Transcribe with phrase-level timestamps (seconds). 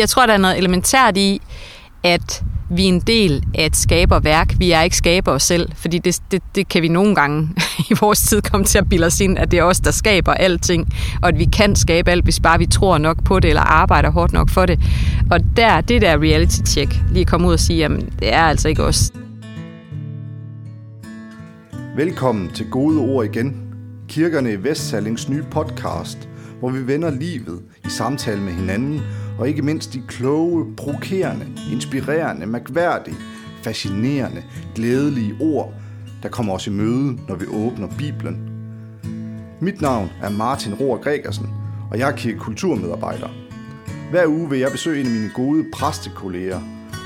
[0.00, 1.40] Jeg tror, der er noget elementært i,
[2.04, 4.54] at vi er en del af et skaberværk.
[4.58, 7.48] Vi er ikke skaber os selv, fordi det, det, det kan vi nogle gange
[7.90, 10.34] i vores tid komme til at bilde os ind, at det er os, der skaber
[10.34, 13.62] alting, og at vi kan skabe alt, hvis bare vi tror nok på det, eller
[13.62, 14.80] arbejder hårdt nok for det.
[15.30, 18.68] Og der, det der reality check, lige komme ud og sige, jamen, det er altså
[18.68, 19.12] ikke os.
[21.96, 23.62] Velkommen til Gode Ord igen.
[24.08, 26.28] Kirkerne i Vestsallings nye podcast,
[26.60, 29.02] hvor vi vender livet i samtale med hinanden
[29.38, 33.16] og ikke mindst de kloge, provokerende, inspirerende, mærkværdige,
[33.62, 34.42] fascinerende,
[34.74, 35.74] glædelige ord,
[36.22, 38.50] der kommer os i møde, når vi åbner Bibelen.
[39.60, 41.46] Mit navn er Martin Rohr Gregersen,
[41.90, 43.28] og jeg er kirkekulturmedarbejder.
[44.10, 46.60] Hver uge vil jeg besøge en af mine gode præstekolleger,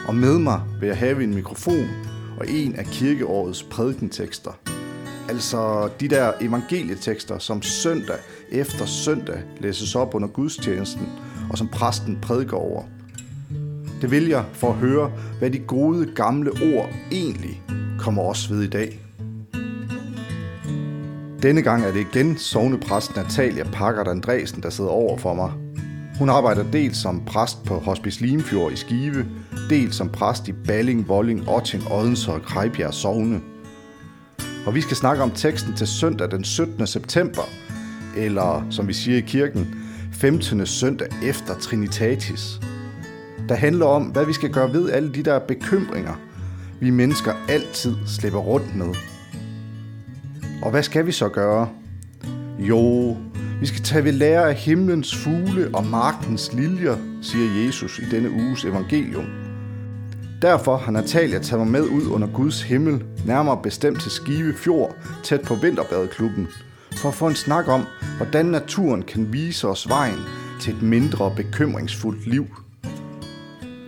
[0.09, 1.89] og med mig vil jeg have en mikrofon
[2.39, 4.51] og en af kirkeårets prædikentekster.
[5.29, 8.17] Altså de der evangelietekster, som søndag
[8.51, 11.09] efter søndag læses op under gudstjenesten–
[11.53, 12.83] og som præsten prædiker over.
[14.01, 17.63] Det vil jeg for at høre, hvad de gode gamle ord egentlig
[17.99, 18.99] kommer os ved i dag.
[21.43, 25.53] Denne gang er det igen sovnepræsten Natalia Packard Andresen, der sidder over for mig.
[26.19, 29.27] Hun arbejder dels som præst på Hospice Limfjord i Skive,
[29.71, 33.41] dels som præst i Balling, Volling, Otting, Odense og Krejbjerg Sovne.
[34.67, 36.87] Og vi skal snakke om teksten til søndag den 17.
[36.87, 37.43] september,
[38.17, 39.82] eller som vi siger i kirken,
[40.23, 40.67] 15.
[40.67, 42.61] søndag efter Trinitatis,
[43.49, 46.15] der handler om, hvad vi skal gøre ved alle de der bekymringer,
[46.81, 48.95] vi mennesker altid slipper rundt med.
[50.63, 51.69] Og hvad skal vi så gøre?
[52.59, 53.17] Jo,
[53.61, 58.31] vi skal tage ved lære af himlens fugle og markens liljer, siger Jesus i denne
[58.31, 59.27] uges evangelium.
[60.43, 64.97] Derfor har Natalia taget mig med ud under Guds himmel, nærmere bestemt til Skive Fjord,
[65.23, 66.49] tæt på Vinterbadeklubben,
[66.97, 67.87] for at få en snak om,
[68.17, 70.19] hvordan naturen kan vise os vejen
[70.61, 72.47] til et mindre bekymringsfuldt liv.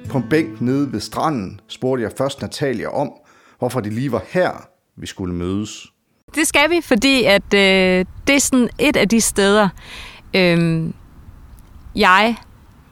[0.09, 3.13] På en bænk nede ved stranden spurgte jeg først Natalia om,
[3.59, 5.87] hvorfor det lige var her, vi skulle mødes.
[6.35, 9.69] Det skal vi, fordi at øh, det er sådan et af de steder,
[10.35, 10.91] øh,
[11.97, 12.37] jeg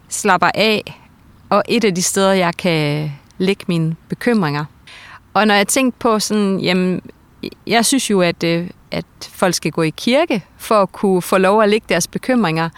[0.09, 1.00] slapper af,
[1.49, 4.65] og et af de steder, jeg kan lægge mine bekymringer.
[5.34, 7.00] Og når jeg tænkte på sådan, jamen,
[7.67, 11.39] jeg synes jo, at øh, at folk skal gå i kirke for at kunne få
[11.39, 12.69] lov at lægge deres bekymringer,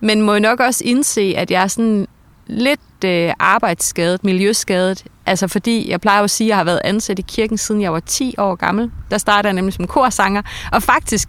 [0.00, 2.06] men må nok også indse, at jeg er sådan
[2.46, 5.04] lidt øh, arbejdsskadet, miljøskadet.
[5.26, 7.92] Altså fordi, jeg plejer at sige, at jeg har været ansat i kirken siden jeg
[7.92, 8.90] var 10 år gammel.
[9.10, 10.42] Der startede jeg nemlig som korsanger,
[10.72, 11.28] og faktisk,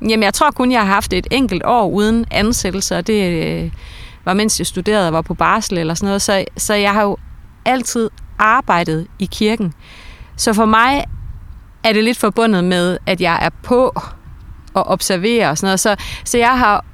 [0.00, 3.70] jamen jeg tror kun, jeg har haft et enkelt år uden ansættelse, og det øh,
[4.24, 6.22] var mens jeg studerede og var på barsel eller sådan noget.
[6.22, 7.16] Så, så jeg har jo
[7.64, 9.74] altid arbejdet i kirken.
[10.36, 11.04] Så for mig
[11.84, 13.94] er det lidt forbundet med, at jeg er på
[14.74, 15.80] og observerer og sådan noget.
[15.80, 16.84] Så, så jeg har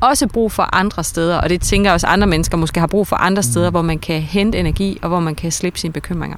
[0.00, 3.06] også brug for andre steder, og det tænker jeg også andre mennesker måske har brug
[3.06, 3.72] for andre steder, mm.
[3.72, 6.36] hvor man kan hente energi, og hvor man kan slippe sine bekymringer.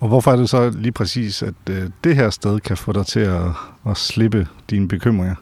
[0.00, 3.06] Og hvorfor er det så lige præcis, at øh, det her sted kan få dig
[3.06, 3.42] til at,
[3.88, 5.34] at slippe dine bekymringer?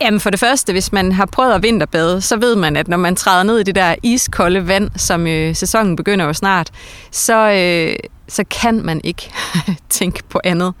[0.00, 2.96] Jamen for det første, hvis man har prøvet at vinterbade, så ved man, at når
[2.96, 6.70] man træder ned i det der iskolde vand, som øh, sæsonen begynder jo snart,
[7.10, 7.96] så, øh,
[8.28, 9.30] så kan man ikke
[9.88, 10.74] tænke på andet.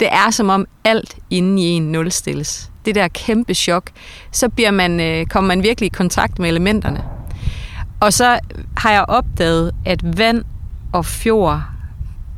[0.00, 2.70] Det er som om alt inde i en nulstilles.
[2.84, 3.90] Det der kæmpe chok,
[4.30, 7.04] så bliver man, øh, kommer man virkelig i kontakt med elementerne.
[8.00, 8.38] Og så
[8.76, 10.44] har jeg opdaget, at vand
[10.92, 11.62] og fjord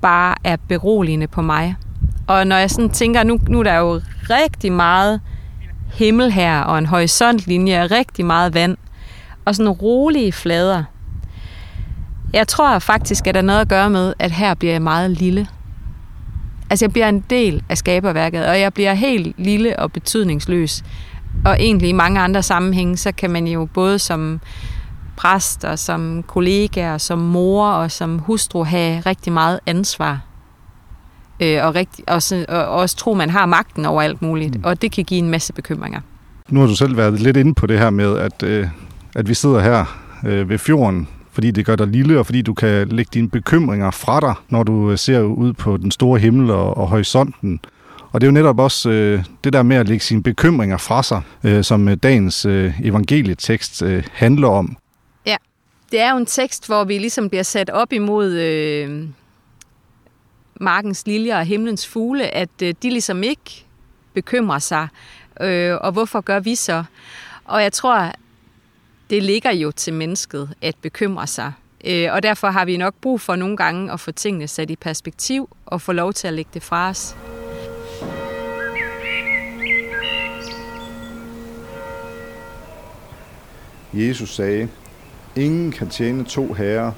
[0.03, 1.77] bare er beroligende på mig.
[2.27, 4.01] Og når jeg sådan tænker, nu, nu er der jo
[4.31, 5.21] rigtig meget
[5.95, 8.77] himmel her, og en horisontlinje, rigtig meget vand,
[9.45, 10.85] og sådan rolige flader.
[12.33, 15.11] Jeg tror faktisk, at der er noget at gøre med, at her bliver jeg meget
[15.11, 15.47] lille.
[16.71, 20.85] Altså jeg bliver en del af skaberværket, og jeg bliver helt lille og betydningsløs.
[21.45, 24.41] Og egentlig i mange andre sammenhænge, så kan man jo både som
[25.17, 30.21] præst og som kollega og som mor og som hustru have rigtig meget ansvar.
[31.41, 34.55] Øh, og, rigtig, og, så, og også tro, man har magten over alt muligt.
[34.55, 34.65] Mm.
[34.65, 36.01] Og det kan give en masse bekymringer.
[36.49, 38.69] Nu har du selv været lidt inde på det her med, at, øh,
[39.15, 42.55] at vi sidder her øh, ved fjorden fordi det gør dig lille, og fordi du
[42.55, 46.51] kan lægge dine bekymringer fra dig, når du øh, ser ud på den store himmel
[46.51, 47.61] og, og horisonten.
[48.13, 51.03] Og det er jo netop også øh, det der med at lægge sine bekymringer fra
[51.03, 54.77] sig, øh, som øh, dagens øh, evangelietekst øh, handler om.
[55.27, 55.37] Ja,
[55.93, 59.05] det er jo en tekst, hvor vi ligesom bliver sat op imod øh,
[60.61, 63.65] markens liljer og himlens fugle, at øh, de ligesom ikke
[64.15, 64.89] bekymrer sig.
[65.41, 66.85] Øh, og hvorfor gør vi så?
[67.45, 68.13] Og jeg tror,
[69.11, 71.53] det ligger jo til mennesket at bekymre sig.
[71.85, 74.77] Øh, og derfor har vi nok brug for nogle gange at få tingene sat i
[74.77, 77.17] perspektiv og få lov til at lægge det fra os.
[83.93, 84.69] Jesus sagde,
[85.37, 86.93] Ingen kan tjene to herrer.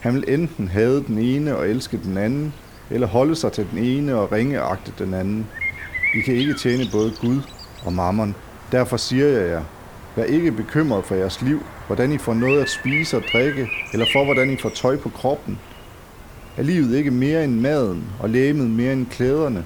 [0.00, 2.54] Han vil enten have den ene og elske den anden,
[2.90, 5.46] eller holde sig til den ene og ringeagte den anden.
[6.14, 7.40] I kan ikke tjene både Gud
[7.84, 8.34] og mammon.
[8.72, 9.62] Derfor siger jeg jer,
[10.16, 14.06] vær ikke bekymret for jeres liv, hvordan I får noget at spise og drikke, eller
[14.12, 15.58] for hvordan I får tøj på kroppen.
[16.56, 19.64] Er livet ikke mere end maden, og lægemet mere end klæderne?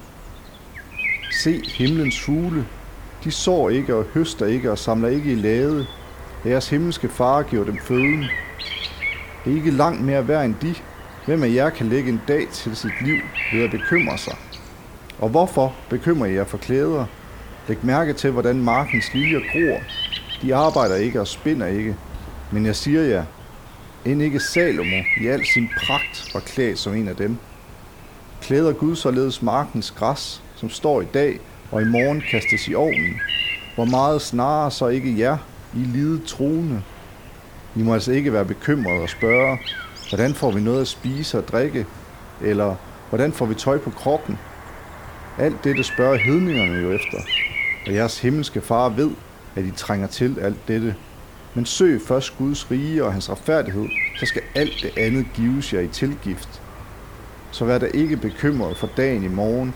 [1.43, 2.65] Se himlens fugle.
[3.23, 5.85] De sår ikke og høster ikke og samler ikke i lade.
[6.45, 8.25] Jeres himmelske far giver dem føden.
[9.45, 10.75] Det er ikke langt mere værd end de.
[11.25, 13.17] Hvem af jer kan lægge en dag til sit liv
[13.53, 14.35] ved at bekymre sig?
[15.19, 17.05] Og hvorfor bekymrer I jer for klæder?
[17.67, 19.79] Læg mærke til, hvordan markens liljer gror.
[20.41, 21.95] De arbejder ikke og spinder ikke.
[22.51, 23.25] Men jeg siger jer,
[24.05, 27.37] end ikke Salomo i al sin pragt var klædt som en af dem.
[28.41, 31.39] Klæder Gud således markens græs, som står i dag
[31.71, 33.19] og i morgen kastes i ovnen.
[33.75, 35.37] Hvor meget snarere så ikke jer,
[35.73, 36.81] I lide troende.
[37.75, 39.57] I må altså ikke være bekymrede og spørge,
[40.11, 41.85] hvordan får vi noget at spise og drikke,
[42.41, 42.75] eller
[43.09, 44.37] hvordan får vi tøj på kroppen?
[45.39, 47.17] Alt dette spørger hedningerne jo efter,
[47.87, 49.11] og jeres himmelske far ved,
[49.55, 50.95] at I trænger til alt dette.
[51.53, 53.85] Men søg først Guds rige og hans retfærdighed,
[54.19, 56.61] så skal alt det andet gives jer i tilgift.
[57.51, 59.73] Så vær da ikke bekymret for dagen i morgen.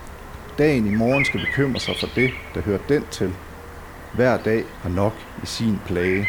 [0.58, 3.34] Dagen i morgen skal bekymre sig for det, der hører den til.
[4.14, 6.28] Hver dag har nok i sin plage.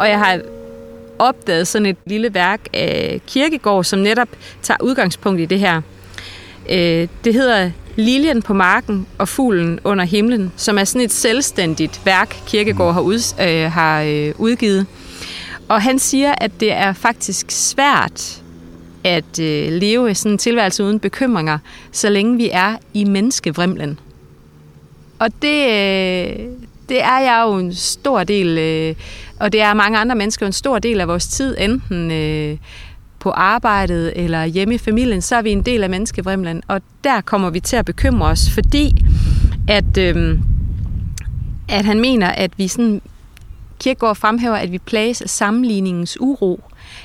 [0.00, 0.40] Og jeg har
[1.18, 4.28] opdaget sådan et lille værk af Kirkegård, som netop
[4.62, 5.80] tager udgangspunkt i det her.
[6.70, 12.00] Øh, det hedder Liljen på marken og fuglen under himlen, som er sådan et selvstændigt
[12.04, 14.86] værk, Kirkegård har, ud, øh, har øh, udgivet.
[15.68, 18.42] Og han siger, at det er faktisk svært
[19.04, 21.58] at øh, leve sådan en tilværelse uden bekymringer,
[21.92, 23.98] så længe vi er i menneskevrimlen.
[25.18, 26.46] Og det, øh,
[26.90, 28.94] det er jeg jo en stor del, øh,
[29.40, 32.58] og det er mange andre mennesker en stor del af vores tid, enten øh,
[33.18, 37.20] på arbejdet eller hjemme i familien, så er vi en del af menneskevrimlen, og der
[37.20, 39.04] kommer vi til at bekymre os, fordi
[39.68, 40.38] at, øh,
[41.68, 43.02] at han mener, at vi sådan
[43.80, 46.60] Kirkegaard fremhæver, at vi plages af sammenligningens uro.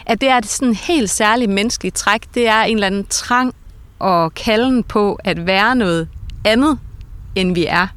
[0.05, 2.21] At det er et sådan helt særligt menneskeligt træk.
[2.33, 3.53] Det er en eller anden trang
[3.99, 6.07] og kalden på at være noget
[6.45, 6.79] andet,
[7.35, 7.87] end vi er.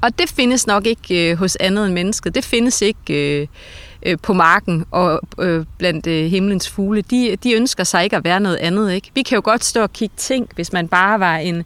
[0.00, 2.34] Og det findes nok ikke øh, hos andet end mennesket.
[2.34, 3.46] Det findes ikke øh,
[4.02, 7.02] øh, på marken og øh, blandt øh, himlens fugle.
[7.02, 8.92] De, de ønsker sig ikke at være noget andet.
[8.92, 9.10] Ikke?
[9.14, 11.64] Vi kan jo godt stå og kigge ting, hvis man bare var en,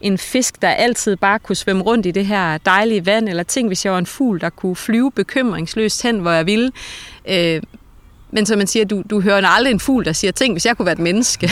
[0.00, 3.66] en fisk, der altid bare kunne svømme rundt i det her dejlige vand, eller ting,
[3.66, 6.72] hvis jeg var en fugl, der kunne flyve bekymringsløst hen, hvor jeg ville.
[7.28, 7.62] Øh,
[8.30, 10.76] men som man siger, du, du hører aldrig en fugl, der siger ting, hvis jeg
[10.76, 11.50] kunne være et menneske.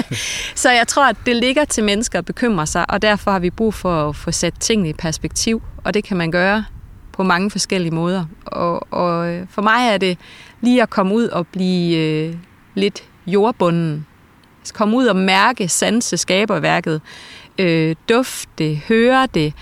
[0.54, 3.50] så jeg tror, at det ligger til mennesker at bekymre sig, og derfor har vi
[3.50, 6.64] brug for at få sat tingene i perspektiv, og det kan man gøre
[7.12, 8.24] på mange forskellige måder.
[8.44, 10.18] Og, og for mig er det
[10.60, 12.34] lige at komme ud og blive øh,
[12.74, 14.06] lidt jordbunden.
[14.72, 17.00] Komme ud og mærke, sanse skaberværket,
[17.58, 19.52] øh, dufte, høre det,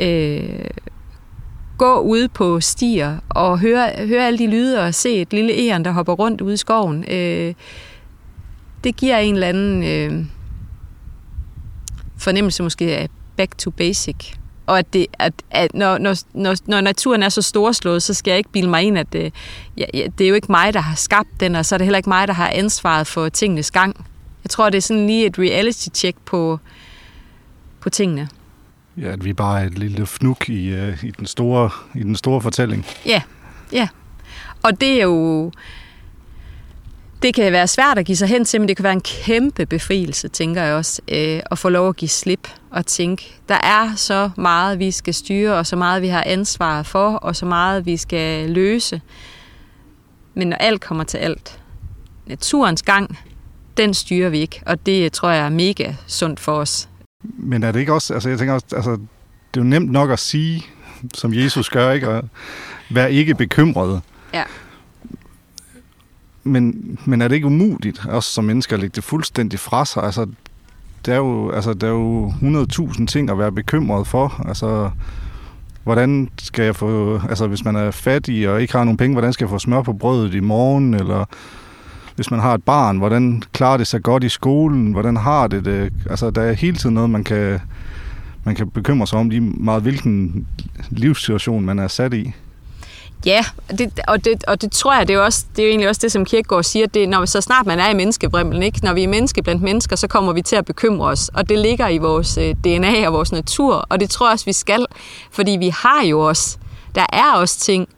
[0.00, 0.64] øh,
[1.78, 5.84] gå ude på stier og høre, høre alle de lyde og se et lille æren,
[5.84, 7.04] der hopper rundt ude i skoven.
[7.10, 7.54] Øh,
[8.84, 10.24] det giver en eller anden øh,
[12.18, 14.16] fornemmelse måske af back to basic.
[14.66, 18.30] Og at, det, at, at når, når, når, når naturen er så storslået, så skal
[18.30, 19.34] jeg ikke bilde mig ind, at det,
[19.76, 21.84] ja, ja, det er jo ikke mig, der har skabt den, og så er det
[21.84, 24.06] heller ikke mig, der har ansvaret for tingenes gang.
[24.44, 26.58] Jeg tror, det er sådan lige et reality-check på,
[27.80, 28.28] på tingene.
[28.96, 32.16] Ja, at vi bare er et lille fnuk i, uh, i, den, store, i den
[32.16, 32.86] store fortælling.
[33.06, 33.22] Ja,
[33.72, 33.88] ja.
[34.62, 35.52] Og det er jo...
[37.22, 39.66] Det kan være svært at give sig hen til, men det kan være en kæmpe
[39.66, 43.94] befrielse, tænker jeg også, øh, at få lov at give slip og tænke, der er
[43.96, 47.86] så meget, vi skal styre, og så meget, vi har ansvar for, og så meget,
[47.86, 49.00] vi skal løse.
[50.34, 51.60] Men når alt kommer til alt,
[52.26, 53.18] naturens gang,
[53.76, 56.88] den styrer vi ikke, og det tror jeg er mega sundt for os
[57.22, 60.10] men er det ikke også, altså jeg tænker også, altså, det er jo nemt nok
[60.10, 60.66] at sige,
[61.14, 62.08] som Jesus gør, ikke?
[62.08, 62.24] Og
[62.90, 64.00] være ikke bekymret.
[64.34, 64.42] Ja.
[66.44, 70.02] Men, men er det ikke umuligt, også som mennesker, at lægge det fuldstændig fra sig?
[70.02, 70.26] Altså,
[71.06, 74.44] der er jo, altså, der er jo 100.000 ting at være bekymret for.
[74.48, 74.90] Altså,
[75.84, 79.32] hvordan skal jeg få, altså hvis man er fattig og ikke har nogen penge, hvordan
[79.32, 81.24] skal jeg få smør på brødet i morgen, eller
[82.14, 85.64] hvis man har et barn, hvordan klarer det sig godt i skolen, hvordan har det
[85.64, 85.92] det?
[86.10, 87.60] Altså, der er hele tiden noget, man kan,
[88.44, 90.46] man kan bekymre sig om, lige meget hvilken
[90.90, 92.32] livssituation man er sat i.
[93.26, 93.44] Ja,
[93.78, 96.00] det, og, det, og det tror jeg, det er, også, det er jo egentlig også
[96.04, 98.84] det, som Kirkegaard siger, det, når så snart man er i menneskevrimlen, ikke?
[98.84, 101.58] når vi er menneske blandt mennesker, så kommer vi til at bekymre os, og det
[101.58, 104.86] ligger i vores øh, DNA og vores natur, og det tror jeg også, vi skal,
[105.30, 106.58] fordi vi har jo også,
[106.94, 107.88] der er også ting,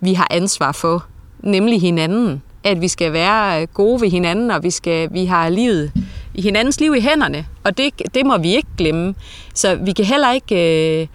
[0.00, 1.04] vi har ansvar for,
[1.42, 5.92] nemlig hinanden, at vi skal være gode ved hinanden, og vi, skal, vi har livet
[6.34, 9.14] i hinandens liv i hænderne, og det, det må vi ikke glemme.
[9.54, 11.00] Så vi kan heller ikke...
[11.00, 11.06] Øh,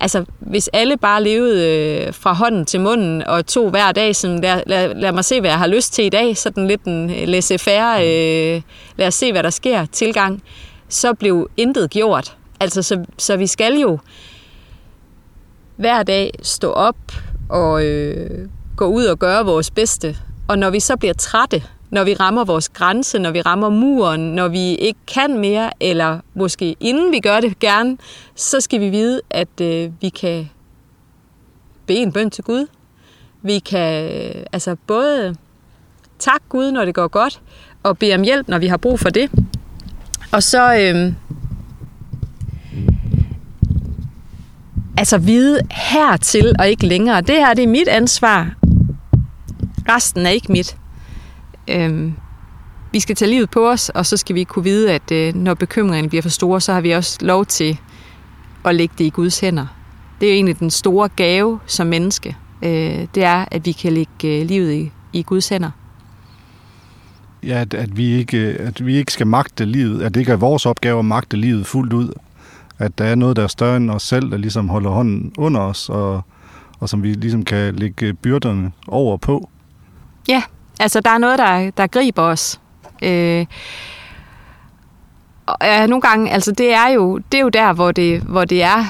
[0.00, 4.40] altså, hvis alle bare levede øh, fra hånden til munden og tog hver dag, sådan,
[4.40, 7.10] lad, lad, lad mig se, hvad jeg har lyst til i dag, sådan lidt en
[7.10, 8.62] laissez-faire, øh,
[8.96, 10.42] lad os se, hvad der sker, tilgang,
[10.88, 12.36] så blev intet gjort.
[12.60, 13.98] Altså, så, så vi skal jo
[15.76, 16.96] hver dag stå op
[17.48, 20.16] og øh, gå ud og gøre vores bedste.
[20.48, 24.20] Og når vi så bliver trætte, når vi rammer vores grænse, når vi rammer muren,
[24.20, 27.96] når vi ikke kan mere, eller måske inden vi gør det gerne,
[28.34, 30.50] så skal vi vide, at øh, vi kan
[31.86, 32.66] bede en bøn til Gud.
[33.42, 35.36] Vi kan øh, altså både
[36.18, 37.40] takke Gud, når det går godt,
[37.82, 39.30] og bede om hjælp, når vi har brug for det.
[40.32, 41.12] Og så øh,
[44.98, 47.20] altså vide hertil og ikke længere.
[47.20, 48.65] Det her det er mit ansvar.
[49.88, 50.76] Resten er ikke mit.
[51.68, 52.14] Øhm,
[52.92, 55.54] vi skal tage livet på os, og så skal vi kunne vide, at øh, når
[55.54, 57.78] bekymringerne bliver for store, så har vi også lov til
[58.64, 59.66] at lægge det i Guds hænder.
[60.20, 62.36] Det er jo egentlig den store gave som menneske.
[62.62, 65.70] Øh, det er, at vi kan lægge øh, livet i, i Guds hænder.
[67.42, 70.36] Ja, at, at, vi ikke, at vi ikke skal magte livet, at det ikke er
[70.36, 72.12] vores opgave at magte livet fuldt ud.
[72.78, 75.60] At der er noget, der er større end os selv, der ligesom holder hånden under
[75.60, 76.22] os, og,
[76.78, 79.50] og som vi ligesom kan lægge byrderne over på.
[80.28, 80.42] Ja,
[80.80, 82.60] Altså, der er noget, der, der griber os.
[83.02, 83.46] Øh,
[85.46, 88.44] og ja, nogle gange, altså det er jo, det er jo der, hvor det, hvor
[88.44, 88.84] det er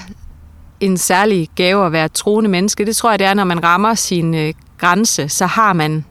[0.80, 2.86] en særlig gave at være troende menneske.
[2.86, 6.04] Det tror jeg, det er, når man rammer sin øh, grænse, så har man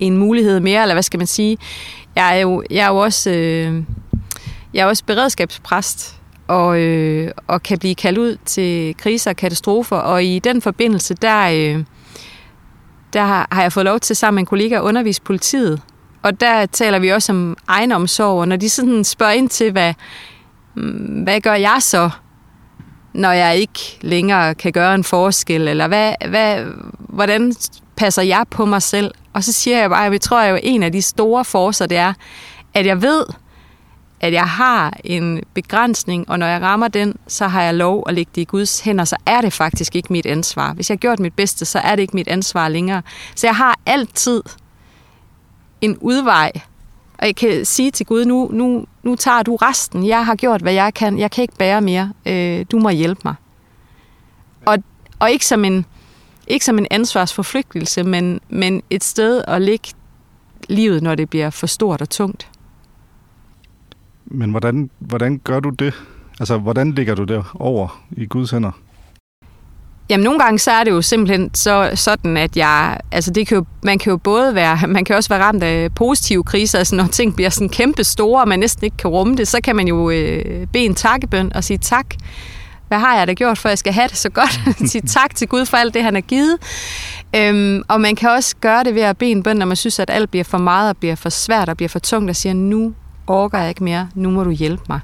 [0.00, 1.58] en mulighed mere, eller hvad skal man sige.
[2.16, 3.82] Jeg er jo, jeg er jo også, øh,
[4.74, 9.96] jeg er også beredskabspræst, og, øh, og kan blive kaldt ud til kriser og katastrofer,
[9.96, 11.84] og i den forbindelse, der, øh,
[13.12, 15.82] der har jeg fået lov til sammen med en kollega at undervise politiet.
[16.22, 19.94] Og der taler vi også om egenomsorg, og når de sådan spørger ind til, hvad,
[20.74, 22.10] mm, hvad gør jeg så,
[23.12, 26.64] når jeg ikke længere kan gøre en forskel, eller hvad, hvad,
[26.98, 27.54] hvordan
[27.96, 29.14] passer jeg på mig selv?
[29.32, 31.98] Og så siger jeg bare, at jeg tror, at en af de store forser, det
[31.98, 32.12] er,
[32.74, 33.24] at jeg ved,
[34.22, 38.14] at jeg har en begrænsning, og når jeg rammer den, så har jeg lov at
[38.14, 40.72] lægge det i Guds hænder, så er det faktisk ikke mit ansvar.
[40.72, 43.02] Hvis jeg har gjort mit bedste, så er det ikke mit ansvar længere.
[43.34, 44.42] Så jeg har altid
[45.80, 46.52] en udvej,
[47.18, 50.06] og jeg kan sige til Gud, nu, nu, nu tager du resten.
[50.06, 51.18] Jeg har gjort, hvad jeg kan.
[51.18, 52.12] Jeg kan ikke bære mere.
[52.26, 53.34] Øh, du må hjælpe mig.
[54.66, 54.78] Og,
[55.18, 55.86] og ikke som en,
[56.46, 59.88] ikke som en ansvarsforflygtelse, men, men et sted at lægge
[60.68, 62.48] livet, når det bliver for stort og tungt.
[64.34, 65.94] Men hvordan, hvordan gør du det?
[66.40, 68.70] Altså, hvordan ligger du der over i Guds hænder?
[70.10, 72.98] Jamen, nogle gange så er det jo simpelthen så, sådan, at jeg...
[73.12, 74.78] Altså, det kan jo, man kan jo både være...
[74.88, 78.42] Man kan også være ramt af positive kriser, altså når ting bliver sådan kæmpe store,
[78.42, 81.52] og man næsten ikke kan rumme det, så kan man jo øh, bede en takkebøn
[81.54, 82.06] og sige tak.
[82.88, 84.60] Hvad har jeg da gjort, for at jeg skal have det så godt?
[84.90, 86.58] sige tak til Gud for alt det, han har givet.
[87.36, 89.98] Øhm, og man kan også gøre det ved at bede en bøn, når man synes,
[89.98, 92.52] at alt bliver for meget og bliver for svært og bliver for tungt, og siger,
[92.52, 92.94] nu
[93.32, 95.00] orker jeg ikke mere, nu må du hjælpe mig.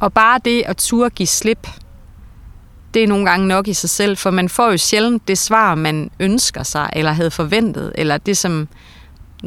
[0.00, 1.68] Og bare det at turde give slip,
[2.94, 5.74] det er nogle gange nok i sig selv, for man får jo sjældent det svar,
[5.74, 8.68] man ønsker sig, eller havde forventet, eller det som,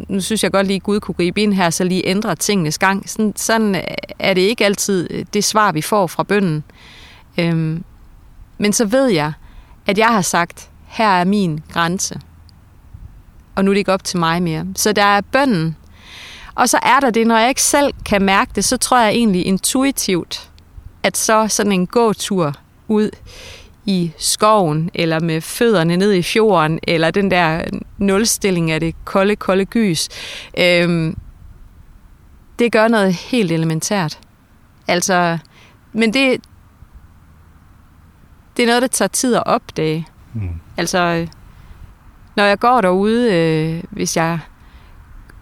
[0.07, 2.77] nu synes jeg godt lige, at Gud kunne gribe ind her, så lige ændre tingenes
[2.77, 3.09] gang.
[3.09, 3.83] Sådan, sådan
[4.19, 6.63] er det ikke altid øh, det svar, vi får fra bønden.
[7.37, 7.83] Øhm,
[8.57, 9.33] men så ved jeg,
[9.85, 12.19] at jeg har sagt, her er min grænse.
[13.55, 14.65] Og nu er det ikke op til mig mere.
[14.75, 15.75] Så der er bønden,
[16.59, 19.09] og så er der det, når jeg ikke selv kan mærke det, så tror jeg
[19.09, 20.49] egentlig intuitivt,
[21.03, 22.53] at så sådan en gåtur
[22.87, 23.09] ud
[23.85, 27.63] i skoven, eller med fødderne ned i fjorden, eller den der
[27.97, 30.09] nulstilling af det kolde, kolde gys,
[30.57, 31.17] øhm,
[32.59, 34.19] det gør noget helt elementært.
[34.87, 35.37] Altså,
[35.93, 36.41] men det,
[38.57, 40.07] det er noget, der tager tid at opdage.
[40.33, 40.49] Mm.
[40.77, 41.27] Altså,
[42.35, 44.39] når jeg går derude, øh, hvis jeg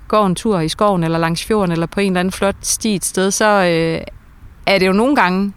[0.08, 2.96] går en tur i skoven eller langs fjorden eller på en eller anden flot sti
[2.96, 4.02] et sted, så øh,
[4.66, 5.54] er det jo nogle gange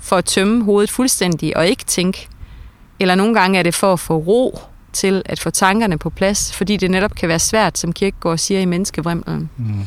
[0.00, 2.28] for at tømme hovedet fuldstændig og ikke tænke.
[3.00, 4.58] Eller nogle gange er det for at få ro
[4.92, 8.60] til at få tankerne på plads, fordi det netop kan være svært, som Kierkegaard siger
[8.60, 9.50] i menneskevrimlen.
[9.56, 9.86] Mm.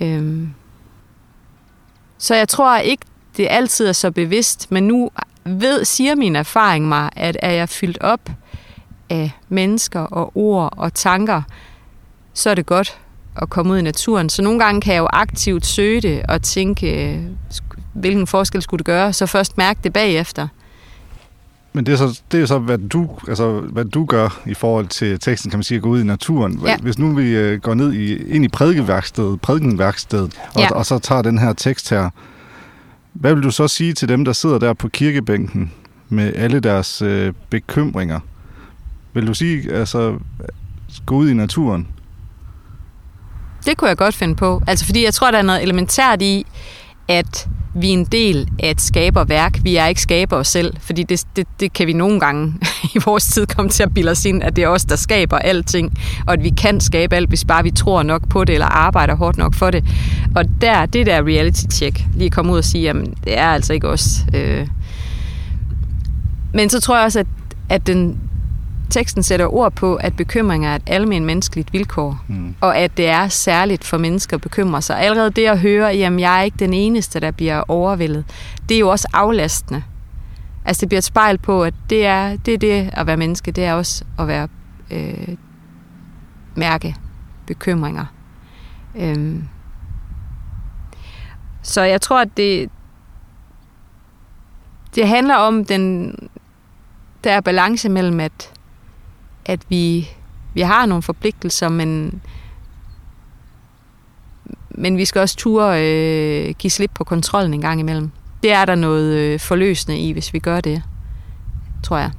[0.00, 0.54] Øhm.
[2.18, 3.06] Så jeg tror ikke,
[3.36, 5.10] det altid er så bevidst, men nu
[5.44, 8.30] ved, siger min erfaring mig, at er jeg fyldt op
[9.10, 11.42] af mennesker og ord og tanker,
[12.34, 13.00] så er det godt
[13.36, 14.28] at komme ud i naturen.
[14.28, 17.22] Så nogle gange kan jeg jo aktivt søge det og tænke, øh,
[17.92, 20.48] hvilken forskel skulle det gøre, så først mærke det bagefter.
[21.72, 24.86] Men det er, så, det er så, hvad du, altså, hvad du gør i forhold
[24.86, 26.60] til teksten, kan man sige, at gå ud i naturen.
[26.66, 26.76] Ja.
[26.76, 30.70] Hvis nu vi øh, går ned i, ind i prædikeværkstedet, prædikenværkstedet, og, Ja.
[30.74, 32.10] og så tager den her tekst her,
[33.12, 35.72] hvad vil du så sige til dem, der sidder der på kirkebænken
[36.08, 38.20] med alle deres øh, bekymringer?
[39.14, 40.18] Vil du sige, altså,
[41.06, 41.88] gå ud i naturen?
[43.66, 44.62] Det kunne jeg godt finde på.
[44.66, 46.46] Altså fordi jeg tror, der er noget elementært i,
[47.08, 49.58] at vi er en del af et skaberværk.
[49.62, 52.54] Vi er ikke skaber os selv, fordi det, det, det kan vi nogle gange
[52.94, 55.38] i vores tid komme til at bilde os ind, at det er os, der skaber
[55.38, 58.66] alting, og at vi kan skabe alt, hvis bare vi tror nok på det, eller
[58.66, 59.84] arbejder hårdt nok for det.
[60.36, 63.72] Og der, det der reality check, lige komme ud og sige, jamen det er altså
[63.72, 64.24] ikke os.
[64.34, 64.66] Øh.
[66.52, 67.26] Men så tror jeg også, at,
[67.68, 68.20] at den,
[68.94, 72.54] teksten sætter ord på, at bekymring er et almen menneskeligt vilkår, Mm.
[72.60, 74.98] og at det er særligt for mennesker at bekymre sig.
[74.98, 78.24] Allerede det at høre, jamen jeg er ikke den eneste, der bliver overvældet,
[78.68, 79.82] det er jo også aflastende.
[80.64, 83.50] Altså det bliver et spejl på, at det er det, er det at være menneske,
[83.52, 84.48] det er også at være
[84.90, 85.28] øh,
[86.54, 86.96] mærke
[87.46, 88.04] bekymringer.
[88.96, 89.44] Øhm.
[91.62, 92.70] Så jeg tror, at det,
[94.94, 96.14] det handler om den
[97.24, 98.52] der er balance mellem, at,
[99.46, 100.08] at vi,
[100.54, 102.20] vi har nogle forpligtelser, men,
[104.70, 105.82] men vi skal også ture
[106.48, 108.10] øh, give slip på kontrollen en gang imellem.
[108.42, 110.82] Det er der noget øh, forløsende i, hvis vi gør det,
[111.82, 112.10] tror jeg.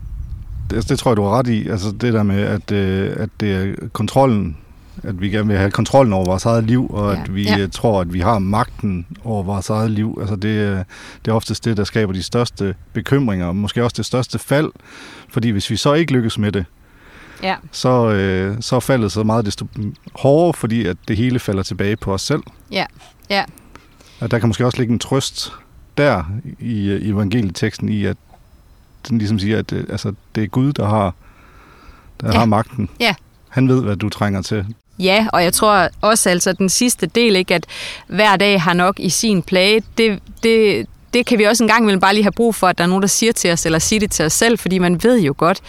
[0.69, 1.67] Det, det tror jeg, du har ret i.
[1.69, 4.57] Altså det der med, at, øh, at det er kontrollen,
[5.03, 7.21] at vi gerne vil have kontrollen over vores eget liv, og Ja.
[7.21, 7.57] at vi Ja.
[7.57, 7.67] ja.
[7.67, 10.17] tror, at vi har magten over vores eget liv.
[10.21, 10.77] Altså det, øh,
[11.25, 14.71] det er oftest det, der skaber de største bekymringer, og måske også det største fald.
[15.29, 16.65] Fordi hvis vi så ikke lykkes med det,
[17.43, 17.55] Ja.
[17.71, 19.67] så, øh, så er faldet så meget desto
[20.15, 22.43] hårdere, fordi at det hele falder tilbage på os selv.
[22.71, 22.85] Ja.
[23.29, 23.43] Ja.
[24.19, 25.53] Og der kan måske også ligge en trøst
[25.97, 26.23] der
[26.59, 28.17] i, i evangelieteksten i, at
[29.09, 31.13] den ligesom siger, at øh, altså, det er Gud, der har,
[32.21, 32.37] der Ja.
[32.37, 32.89] har magten.
[32.99, 33.15] Ja.
[33.49, 34.65] Han ved, hvad du trænger til.
[34.99, 37.65] Ja, og jeg tror også altså den sidste del, ikke, at
[38.07, 41.81] hver dag har nok i sin plage, det, det, det kan vi også en gang
[41.83, 43.79] imellem bare lige have brug for, at der er nogen, der siger til os, eller
[43.79, 45.61] siger det til os selv, fordi man ved jo godt,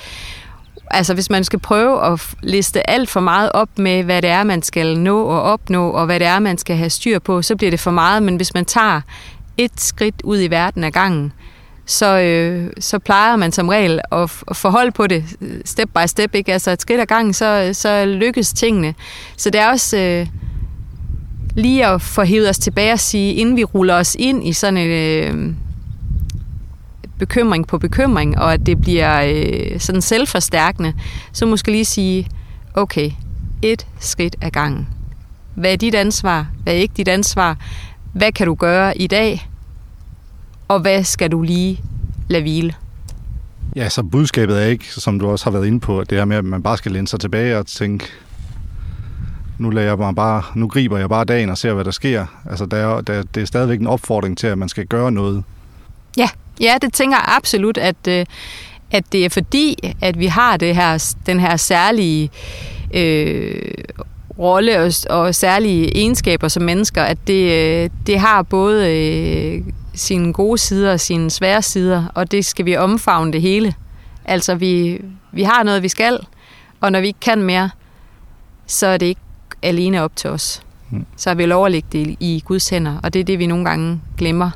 [0.91, 4.45] altså hvis man skal prøve at liste alt for meget op med, hvad det er,
[4.45, 7.57] man skal nå og opnå, og hvad det er, man skal have styr på, så
[7.57, 9.01] bliver det for meget, men hvis man tager
[9.57, 11.33] et skridt ud i verden ad gangen,
[11.87, 15.89] så, øh, så plejer man som regel at, f- at forholde på det øh, step
[15.95, 16.53] by step, ikke?
[16.53, 18.95] Altså et skridt ad gangen, så, så lykkes tingene.
[19.37, 20.27] Så det er også øh,
[21.55, 24.77] lige at få hævet os tilbage og sige, inden vi ruller os ind i sådan
[24.77, 25.55] en øh,
[27.19, 30.95] bekymring på bekymring, og at det bliver øh, sådan selvforstærkende,
[31.33, 32.29] så måske lige sige,
[32.75, 33.11] okay,
[33.63, 34.89] et skridt ad gangen.
[35.55, 36.47] Hvad er dit ansvar?
[36.63, 37.57] Hvad er ikke dit ansvar?
[38.13, 39.49] Hvad kan du gøre i dag?
[40.69, 41.81] Og hvad skal du lige
[42.29, 42.75] lade hvile?
[43.77, 46.25] Ja, så budskabet er ikke, som du også har været inde på, at det her
[46.25, 48.07] med, at man bare skal læne sig tilbage og tænke,
[49.59, 52.27] nu, lader jeg mig bare, nu griber jeg bare dagen og ser, hvad der sker.
[52.51, 55.45] Altså, der er, der, det er stadigvæk en opfordring til, at man skal gøre noget.
[56.17, 56.29] Ja,
[56.61, 58.27] ja det tænker jeg absolut, at, øh,
[58.91, 62.31] at det er fordi, at vi har det her, den her særlige
[62.95, 63.73] øh,
[64.39, 69.63] rolle og, og særlige egenskaber som mennesker, at det, øh, det har både øh,
[69.95, 73.75] sine gode sider og sine svære sider, og det skal vi omfavne det hele.
[74.25, 75.01] Altså, vi,
[75.33, 76.19] vi har noget, vi skal,
[76.81, 77.71] og når vi ikke kan mere,
[78.67, 79.21] så er det ikke
[79.63, 80.63] alene op til os.
[80.91, 81.07] Mm.
[81.17, 83.47] Så har vi lov at lægge det i Guds hænder, og det er det, vi
[83.47, 84.51] nogle gange glemmer.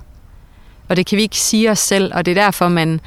[0.90, 3.00] Og det kan vi ikke sige os selv, og det er derfor, man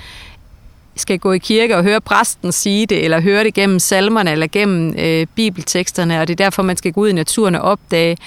[0.96, 4.48] skal gå i kirke og høre præsten sige det, eller høre det gennem salmerne, eller
[4.48, 8.18] gennem øh, bibelteksterne, og det er derfor, man skal gå ud i naturen og opdage,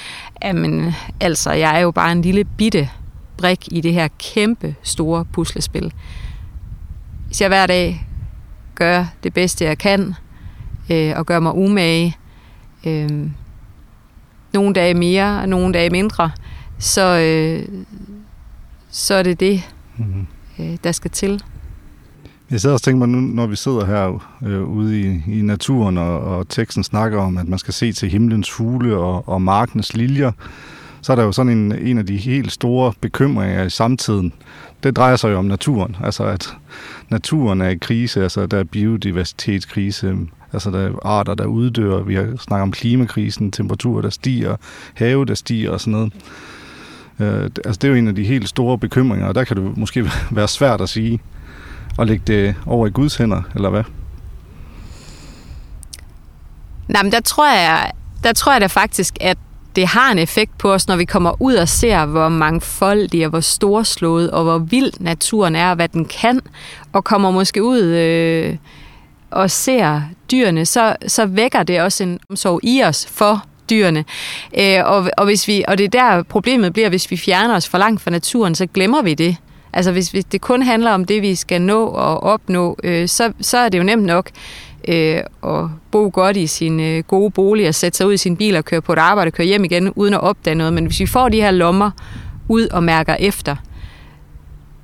[0.41, 0.57] at
[1.21, 2.91] altså, jeg er jo bare en lille bitte
[3.37, 5.93] brik i det her kæmpe store puslespil.
[7.27, 8.07] Hvis jeg hver dag
[8.75, 10.15] gør det bedste, jeg kan,
[10.91, 12.17] øh, og gør mig umage,
[12.87, 13.11] øh,
[14.53, 16.31] nogle dage mere, og nogle dage mindre,
[16.79, 17.69] så, øh,
[18.97, 19.63] så er det det,
[19.99, 20.27] Mm-hmm.
[20.59, 21.43] øh, der skal til.
[22.51, 25.99] Jeg sidder og tænker mig nu, når vi sidder her øh, ude i, i naturen,
[25.99, 29.95] og, og teksten snakker om, at man skal se til himlens fugle og, og markens
[29.95, 30.33] liljer,
[31.03, 34.33] så er der jo sådan en, en af de helt store bekymringer i samtiden.
[34.83, 35.97] Det drejer sig jo om naturen.
[36.05, 36.57] Altså at
[37.11, 40.17] naturen er i krise, altså der er biodiversitetskrise,
[40.53, 42.03] altså der er arter, der uddør.
[42.03, 44.57] Vi har snakket om klimakrisen, temperaturer, der stiger,
[44.95, 46.13] have, der stiger og sådan noget.
[47.21, 49.77] Øh, altså det er jo en af de helt store bekymringer, og der kan det
[49.77, 51.21] måske være svært at sige,
[51.99, 53.85] og lægge det over i Guds hænder, eller hvad?
[56.89, 57.93] Nej, men der tror jeg,
[58.25, 59.39] der tror jeg da faktisk, at
[59.77, 63.31] det har en effekt på os, når vi kommer ud og ser, hvor mangfoldig og
[63.31, 66.41] hvor storslået og hvor vild naturen er, og hvad den kan,
[66.93, 68.57] og kommer måske ud øh,
[69.31, 74.05] og ser dyrene, så, så vækker det også en omsorg i os for dyrene.
[74.59, 77.69] Øh, og, og, hvis vi, og det er der problemet bliver, hvis vi fjerner os
[77.69, 79.37] for langt fra naturen, så glemmer vi det.
[79.73, 83.33] Altså hvis, hvis det kun handler om det, vi skal nå og opnå, øh, så,
[83.41, 84.31] så er det jo nemt nok
[84.89, 88.37] øh, at bo godt i sin øh, gode bolig og sætte sig ud i sin
[88.37, 90.73] bil og køre på et arbejde og køre hjem igen uden at opdage noget.
[90.73, 91.91] Men hvis vi får de her lommer
[92.49, 93.57] ud og mærker efter,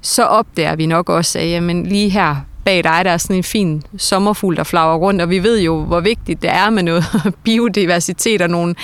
[0.01, 3.43] så opdager vi nok også, at jamen, lige her bag dig, der er sådan en
[3.43, 7.05] fin sommerfugl, der flager rundt, og vi ved jo, hvor vigtigt det er med noget
[7.45, 8.75] biodiversitet og nogle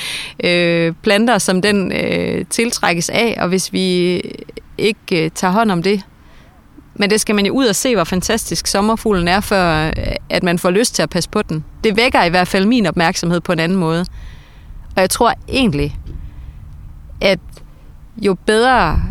[0.45, 4.21] øh, planter, som den øh, tiltrækkes af, og hvis vi
[4.79, 6.03] ikke øh, tager hånd om det,
[6.95, 9.93] men det skal man jo ud og se, hvor fantastisk sommerfuglen er, før øh,
[10.31, 11.65] at man får lyst til at passe på den.
[11.85, 14.07] Det vækker i hvert fald min opmærksomhed på en anden måde.
[14.97, 15.97] Og jeg tror egentlig,
[17.21, 17.39] at
[18.17, 19.03] jo bedre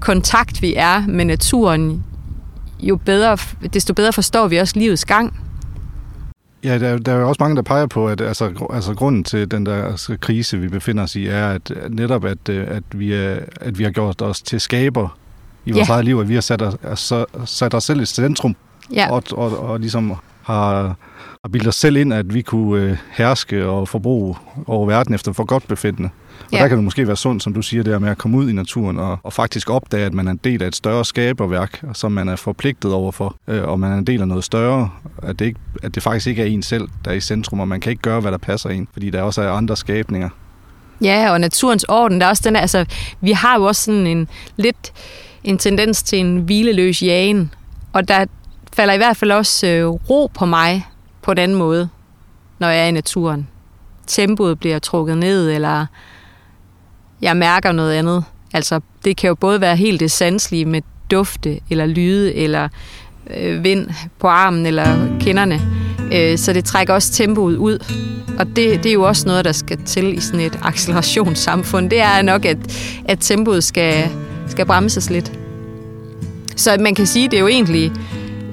[0.00, 2.04] kontakt vi er med naturen,
[2.80, 3.38] jo bedre,
[3.72, 5.40] desto bedre forstår vi også livets gang.
[6.64, 9.50] Ja, der, der er jo også mange, der peger på, at altså, altså grunden til
[9.50, 13.12] den der altså, krise, vi befinder os i, er at netop, at, øh, at, vi,
[13.12, 15.18] er, at vi har gjort os til skaber
[15.64, 15.92] i vores ja.
[15.94, 18.56] eget liv, at vi har sat os, altså, sat os selv i centrum,
[18.94, 19.10] ja.
[19.10, 20.16] og, og, og ligesom
[20.48, 20.96] har,
[21.44, 25.32] har bildet os selv ind, at vi kunne øh, herske og forbruge over verden efter
[25.32, 26.10] for godt befindende.
[26.40, 26.58] Og ja.
[26.58, 28.52] der kan det måske være sundt, som du siger, der med at komme ud i
[28.52, 32.12] naturen og, og faktisk opdage, at man er en del af et større skaberværk, som
[32.12, 34.90] man er forpligtet overfor, øh, og man er en del af noget større,
[35.22, 37.68] at det, ikke, at det faktisk ikke er en selv, der er i centrum, og
[37.68, 40.28] man kan ikke gøre, hvad der passer en, fordi der også er andre skabninger.
[41.00, 42.84] Ja, og naturens orden, der er også den der, altså,
[43.20, 44.92] vi har jo også sådan en lidt
[45.44, 47.54] en tendens til en hvileløs jagen,
[47.92, 48.24] og der
[48.78, 50.86] falder i hvert fald også øh, ro på mig
[51.22, 51.88] på den måde,
[52.58, 53.48] når jeg er i naturen.
[54.06, 55.86] Tempoet bliver trukket ned, eller
[57.22, 58.24] jeg mærker noget andet.
[58.52, 62.68] Altså, det kan jo både være helt det sanselige med dufte, eller lyde, eller
[63.36, 63.88] øh, vind
[64.18, 65.60] på armen, eller kinderne.
[66.12, 67.78] Øh, så det trækker også tempoet ud.
[68.38, 71.90] Og det, det er jo også noget, der skal til i sådan et accelerationssamfund.
[71.90, 72.58] Det er nok, at,
[73.04, 74.10] at tempoet skal,
[74.48, 75.32] skal bremses lidt.
[76.56, 77.92] Så man kan sige, det er jo egentlig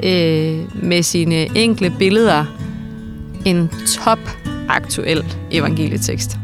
[0.03, 2.45] øh, med sine enkle billeder
[3.45, 4.19] en top
[4.69, 6.37] aktuel evangelietekst.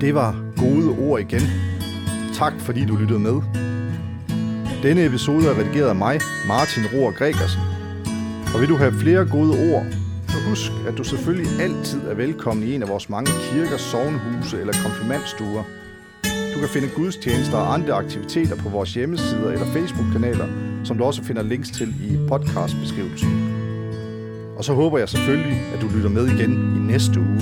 [0.00, 1.42] Det var gode ord igen.
[2.34, 3.40] Tak fordi du lyttede med.
[4.82, 7.60] Denne episode er redigeret af mig, Martin Rohr Gregersen.
[8.54, 9.86] Og vil du have flere gode ord,
[10.28, 14.60] så husk, at du selvfølgelig altid er velkommen i en af vores mange kirker, sovnhuse
[14.60, 15.62] eller konfirmandstuer.
[16.54, 20.46] Du kan finde gudstjenester og andre aktiviteter på vores hjemmesider eller Facebook-kanaler,
[20.84, 23.28] som du også finder links til i podcastbeskrivelsen.
[24.56, 27.40] Og så håber jeg selvfølgelig, at du lytter med igen i næste uge.